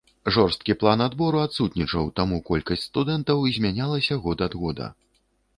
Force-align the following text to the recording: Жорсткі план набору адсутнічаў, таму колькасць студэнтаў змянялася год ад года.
Жорсткі 0.35 0.75
план 0.83 0.99
набору 1.03 1.41
адсутнічаў, 1.47 2.09
таму 2.21 2.41
колькасць 2.49 2.87
студэнтаў 2.89 3.47
змянялася 3.59 4.19
год 4.25 4.37
ад 4.49 4.53
года. 4.65 4.93